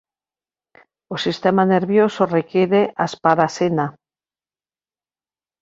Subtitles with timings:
[1.13, 3.85] O sistema nervioso require asparaxina.